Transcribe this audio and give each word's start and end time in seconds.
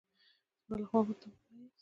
زما 0.63 0.75
له 0.79 0.85
خوا 0.89 0.99
ورته 1.05 1.25
ووایاست. 1.29 1.77